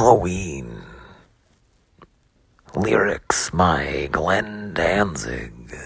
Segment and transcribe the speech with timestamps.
[0.00, 0.80] Halloween.
[2.74, 5.76] Lyrics by Glenn Danzig.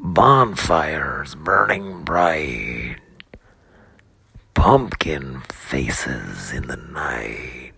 [0.00, 2.96] Bonfires burning bright.
[4.54, 7.70] Pumpkin faces in the night.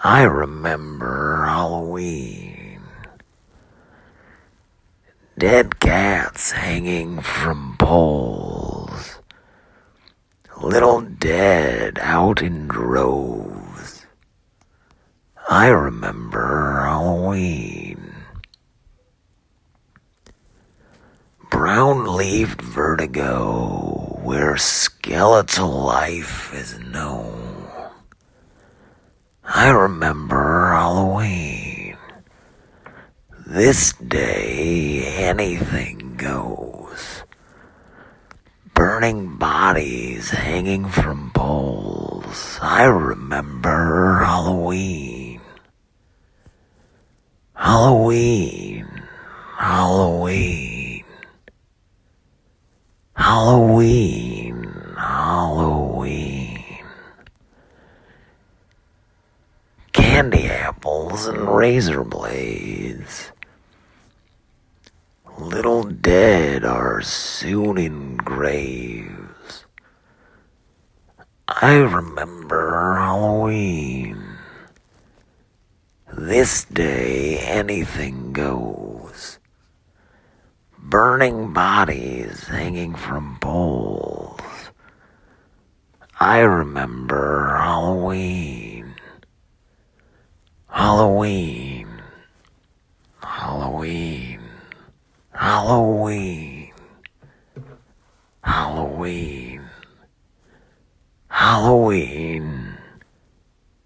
[0.00, 2.82] I remember Halloween.
[5.38, 8.53] Dead cats hanging from poles.
[10.74, 14.04] Little dead out in droves.
[15.48, 18.12] I remember Halloween.
[21.48, 27.68] Brown leaved vertigo where skeletal life is known.
[29.44, 31.96] I remember Halloween.
[33.46, 36.83] This day anything goes.
[38.94, 42.60] Burning bodies hanging from poles.
[42.62, 45.40] I remember Halloween.
[47.54, 48.86] Halloween.
[49.58, 51.04] Halloween.
[53.16, 54.94] Halloween.
[54.96, 56.64] Halloween.
[59.92, 63.32] Candy apples and razor blades.
[65.38, 69.64] Little dead are soon in graves.
[71.48, 74.22] I remember Halloween.
[76.12, 79.40] This day anything goes.
[80.78, 84.40] Burning bodies hanging from poles.
[86.20, 88.94] I remember Halloween.
[90.68, 91.88] Halloween.
[93.20, 94.33] Halloween.
[95.64, 96.72] Halloween.
[98.42, 99.62] Halloween.
[101.28, 102.76] Halloween.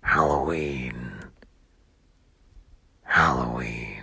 [0.02, 1.12] Halloween.
[3.04, 4.02] Halloween.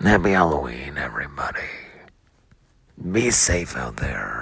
[0.00, 1.70] Happy Halloween, everybody.
[3.12, 4.39] Be safe out there.